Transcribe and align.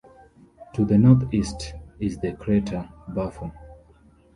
To 0.73 0.83
the 0.83 0.97
northeast 0.97 1.75
is 1.99 2.17
the 2.17 2.33
crater 2.33 2.89
Buffon. 3.09 3.51